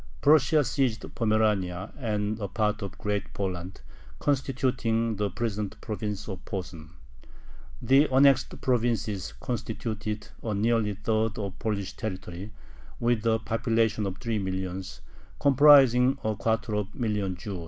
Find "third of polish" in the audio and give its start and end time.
10.95-11.93